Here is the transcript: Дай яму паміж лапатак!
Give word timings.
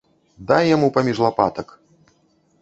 Дай 0.51 0.65
яму 0.75 0.87
паміж 0.95 1.21
лапатак! 1.25 1.67